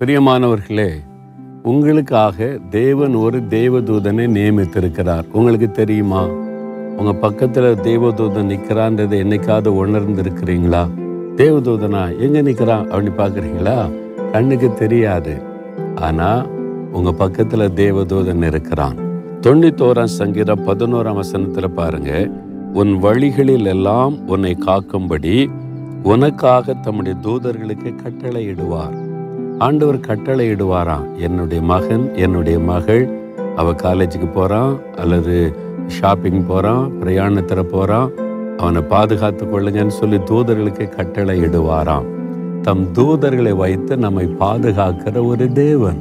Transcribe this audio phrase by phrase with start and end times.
[0.00, 0.90] பிரியமானவர்களே
[1.62, 5.24] உங்களுக்காக தேவன் ஒரு தேவதூதனை நியமித்திருக்கிறார்.
[5.32, 6.26] உங்களுக்கு தெரியுமா?
[6.96, 10.88] உங்க பக்கத்துல தேவதூதன் நிற்கிறான்றதை என்னைக்காவது உணர்ந்திருக்கிறீங்களா?
[11.36, 13.90] தேவதூதனா எங்க நிற்கிறான் அப்படின்னு பாக்குறீங்களா
[14.32, 15.42] கண்ணுக்கு தெரியாது.
[15.94, 16.46] ஆனா
[16.92, 18.96] உங்க பக்கத்துல தேவதூதன் இருக்கிறான்.
[19.40, 22.30] தொண்ணூத்தோராம் சங்கீதம் பதினோராம் வசனத்துல பாருங்க.
[22.72, 25.50] உன் வழிகளில் எல்லாம் உன்னை காக்கும்படி
[26.02, 29.05] உனக்காக தம்முடைய தூதர்களுக்கு கட்டளையிடுவார்.
[29.58, 31.04] ஆண்டவர் கட்டளையிடுவாராம்.
[31.16, 33.04] என்னுடைய மகன் என்னுடைய மகள்
[33.56, 35.36] அவ காலேஜுக்கு போகிறான் அல்லது
[35.86, 38.10] ஷாப்பிங் போகிறான் பிரயாணத்தில் போகிறான்
[38.56, 42.06] அவனை பாதுகாத்து கொள்ளுங்கன்னு சொல்லி தூதர்களுக்கு கட்டளை இடுவாராம்
[42.62, 46.00] தம் தூதர்களை வைத்து நம்மை பாதுகாக்கிற ஒரு தேவன்.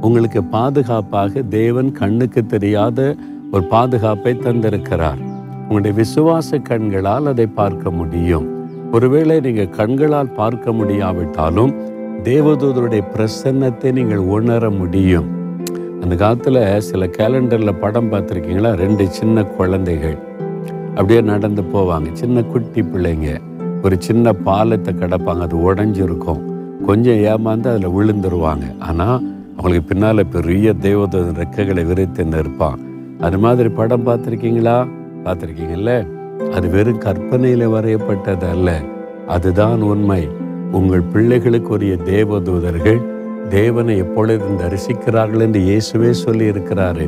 [0.00, 3.14] உங்களுக்கு பாதுகாப்பாக தேவன் கண்ணுக்கு தெரியாத
[3.52, 5.20] ஒரு பாதுகாப்பை தந்திருக்கிறார்.
[5.62, 8.46] உங்களுடைய விசுவாச கண்களால் அதை பார்க்க முடியும்.
[8.92, 11.72] ஒருவேளை நீங்கள் கண்களால் பார்க்க முடியாவிட்டாலும்
[12.24, 15.26] தேவதூதருடைய பிரசன்னத்தை நீங்கள் உணர முடியும்.
[16.00, 18.74] அந்த காலத்தில் சில கேலண்டரில் படம் பார்த்துருக்கீங்களா?
[18.74, 20.18] ரெண்டு சின்ன குழந்தைகள்.
[20.88, 22.12] அப்படியே நடந்து போவாங்க.
[22.12, 23.40] சின்ன குட்டி பிள்ளைங்க.
[23.82, 25.40] ஒரு சின்ன பாலத்தை கிடப்பாங்க.
[25.40, 26.40] அது உடஞ்சிருக்கும்.
[26.86, 28.78] கொஞ்சம் ஏமாந்து அதில் விழுந்துருவாங்க.
[28.78, 32.78] ஆனால் அவங்களுக்கு பின்னால் பெரிய தேவதூதன் ரெக்கைகளை விரித்து நிற்பான்.
[33.20, 34.88] அது மாதிரி படம் பார்த்துருக்கீங்களா?
[35.24, 36.06] பார்த்துருக்கீங்கல்ல?
[36.50, 38.80] அது வெறும் கற்பனையில் வரையப்பட்டது அல்ல
[39.26, 40.37] அதுதான் உண்மை.
[40.72, 43.00] உங்கள் பிள்ளைகளுக்குரிய தேவதூதர்கள்
[43.48, 47.06] தேவனை எப்பொழுதும் தரிசிக்கிறார்கள் என்று இயேசுவே சொல்லி இருக்கிறாரு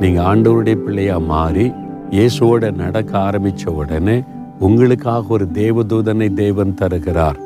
[0.00, 1.72] நீங்கள் ஆண்டவருடைய பிள்ளையாக மாறி
[2.10, 4.24] இயேசுவோட நடக்க ஆரம்பித்த உடனே
[4.58, 7.38] உங்களுக்காக ஒரு தேவதூதனை தேவன் தருகிறார்.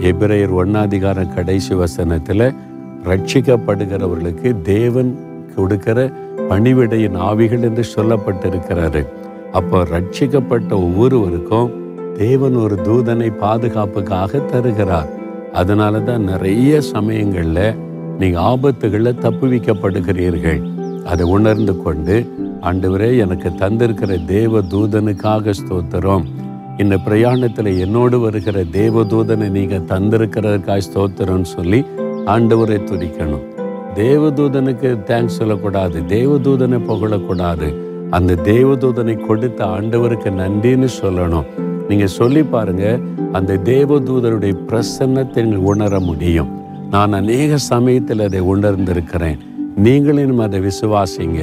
[0.00, 2.54] எபிரேயர் ஒன்னாதிகார கடைசி வசனத்தில்
[3.04, 5.10] ரட்சிக்கப்படுகிறவர்களுக்கு தேவன்
[5.56, 6.10] கொடுக்கிற
[6.48, 9.02] பணிவிடையின் ஆவிகள் என்று சொல்லப்பட்டிருக்கிறாரு.
[9.52, 11.85] அப்போ ரட்சிக்கப்பட்ட ஒவ்வொருவருக்கும்
[12.20, 15.10] தேவன் ஒரு தூதனை பாதுகாப்புக்காக தருகிறார்.
[15.60, 17.76] அதனால தான் நிறைய சமயங்களில்
[18.20, 20.60] நீங்கள் ஆபத்துகளில் தப்புவிக்கப்படுகிறீர்கள்
[21.10, 22.16] அதை உணர்ந்து கொண்டு
[22.68, 26.24] ஆண்டவரே எனக்கு தந்திருக்கிற தேவ தூதனுக்காக ஸ்தோத்திரம்.
[26.82, 31.80] இந்த பிரயாணத்தில் என்னோடு வருகிற தேவ தூதனை நீங்கள் தந்திருக்கிறதுக்காக ஸ்தோத்திரம்னு சொல்லி
[32.34, 33.44] ஆண்டவரை துதிக்கணும்.
[34.00, 37.68] தேவதூதனுக்கு தேங்க்ஸ் சொல்லக்கூடாது தேவதூதனை புகழக்கூடாது.
[38.16, 41.46] அந்த தேவதூதனை கொடுத்த ஆண்டவருக்கு நன்றின்னு சொல்லணும்.
[41.88, 42.86] நீங்கள் சொல்லி பாருங்க
[43.38, 46.50] அந்த தேவதூதருடைய பிரசன்னத்தை நீங்கள் உணர முடியும்.
[46.94, 49.38] நான் அநேக சமயத்தில் அதை உணர்ந்திருக்கிறேன்.
[49.84, 51.40] நீங்களும் அதை விசுவாசிங்க.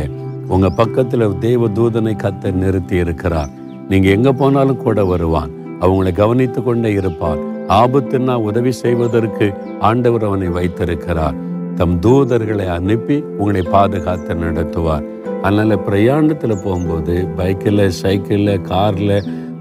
[0.54, 3.52] உங்கள் பக்கத்தில் தேவதூதனை கத்த நிறுத்தி இருக்கிறார்.
[3.90, 5.52] நீங்கள் எங்கே போனாலும் கூட வருவான்
[5.84, 7.42] அவங்களை கவனித்து கொண்டே இருப்பான்
[7.80, 9.46] ஆபத்துன்னா உதவி செய்வதற்கு
[9.90, 11.38] ஆண்டவர் அவனை வைத்திருக்கிறார்.
[11.76, 15.06] தம் தூதர்களை அனுப்பி உங்களை பாதுகாத்து நடத்துவார்.
[15.46, 19.18] அதனால் பிரயாணத்தில் போகும்போது பைக்கில் சைக்கிளில் காரில்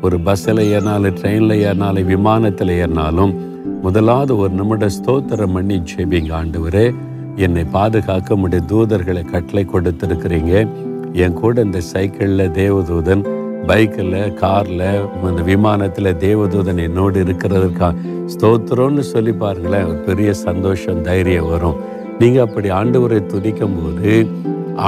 [0.06, 3.32] ஒரு பஸ்ஸில் ஏறினாலும் ட்ரெயினில் ஏறினாலும் விமானத்தில் ஏறினாலும்
[3.84, 6.86] முதலாவது ஒரு நிமிட ஸ்தோத்திரம் பண்ணி ஜெபிங்க ஆண்டவரே.
[7.44, 10.52] என்னை பாதுகாக்க முடிய தூதர்களை கட்டளை கொடுத்துருக்குறீங்க.
[11.22, 13.22] என் கூட இந்த சைக்கிளில் தேவதூதன்
[13.70, 14.84] பைக்கில் காரில்
[15.30, 17.88] இந்த விமானத்தில் தேவதூதன் என்னோடு இருக்கிறதுக்கா
[18.34, 21.80] ஸ்தோத்திரம்னு சொல்லி பாருங்களேன் ஒரு பெரிய சந்தோஷம் தைரியம் வரும்.
[22.20, 24.12] நீங்கள் அப்படி ஆண்டவரை துதிக்கும் போது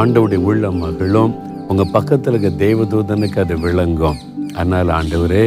[0.01, 1.35] ஆண்டவுடைய உள்ள மகளும்
[1.71, 4.19] உங்கள் பக்கத்தில் இருக்க தேவதூதனுக்கு அது விளங்கும்.
[4.57, 5.45] அதனால் ஆண்டவரே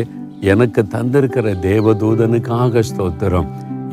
[0.52, 3.48] எனக்கு தந்திருக்கிற தேவதூதனுக்காக ஸ்தோத்திரம்.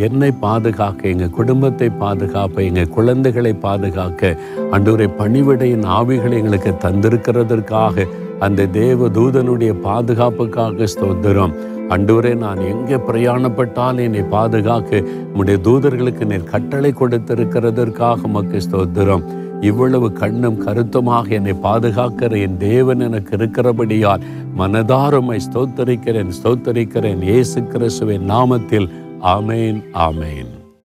[0.07, 4.33] என்னை பாதுகாக்க எங்கள் குடும்பத்தை பாதுகாப்ப எங்கள் குழந்தைகளை பாதுகாக்க
[4.77, 8.07] அன்றுரை பணிவிடையின் ஆவிகளை எங்களுக்கு தந்திருக்கிறதற்காக
[8.47, 11.55] அந்த தேவ தூதனுடைய பாதுகாப்புக்காக ஸ்தோத்திரம்.
[11.95, 15.03] அன்றுவரே நான் எங்கே பிரயாணப்பட்டால் என்னை பாதுகாக்க
[15.41, 19.25] உடைய தூதர்களுக்கு நீர் கட்டளை கொடுத்திருக்கிறதற்காக மக்கு ஸ்தோத்திரம்.
[19.71, 24.25] இவ்வளவு கண்ணும் கருத்துமாக என்னை பாதுகாக்கிற என் தேவன் எனக்கு இருக்கிறபடியால்
[24.59, 27.23] மனதாருமை ஸ்தோத்தரிக்கிறேன் ஸ்தோத்தரிக்கிறேன்.
[27.23, 28.89] இயேசு கிறிஸ்துவின் நாமத்தில்.
[29.23, 30.64] ஆமேன் ஆமேன்.